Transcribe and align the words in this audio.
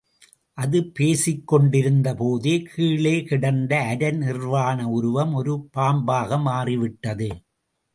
அது 0.57 0.79
பேசிக்கொண்டிருந்த 0.99 2.15
போதே 2.15 2.55
கீழே 2.63 3.15
கிடந்த 3.23 3.73
அரை 3.91 4.11
நிர்வாணஉருவம் 4.17 5.33
ஒரு 5.33 5.55
பாம்பாக 5.77 6.41
மாறிவிட்டது. 6.41 7.29